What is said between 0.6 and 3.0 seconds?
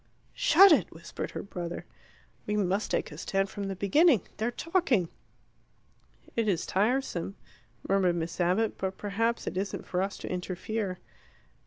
it," whispered her brother. "We must